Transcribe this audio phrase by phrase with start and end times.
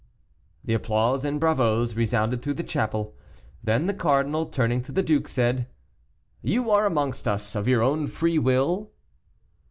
[0.63, 3.15] The applause and bravos resounded through the chapel.
[3.63, 5.67] Then the cardinal, turning to the duke, said:
[6.41, 8.89] "You are amongst us of your own free will?"